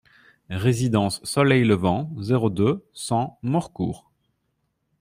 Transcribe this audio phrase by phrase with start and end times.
[0.49, 4.09] Résidence Soleil Levant, zéro deux, cent Morcourt